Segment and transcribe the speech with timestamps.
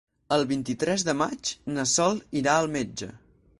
[0.37, 3.15] El vint-i-tres de maig na Sol irà al metge.